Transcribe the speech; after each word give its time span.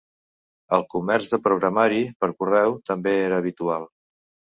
El 0.77 0.83
comerç 0.93 1.27
de 1.33 1.39
programari 1.47 2.01
per 2.23 2.29
correu 2.39 2.73
també 2.93 3.13
era 3.27 3.39
habitual. 3.43 3.87